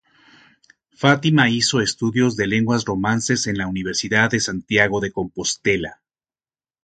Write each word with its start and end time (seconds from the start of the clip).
Fátima 0.95 1.51
hizo 1.51 1.79
estudios 1.79 2.35
de 2.35 2.47
lenguas 2.47 2.85
romances 2.85 3.45
en 3.45 3.59
la 3.59 3.67
Universidad 3.67 4.31
de 4.31 4.39
Santiago 4.39 4.99
de 4.99 5.11
Compostela. 5.11 6.01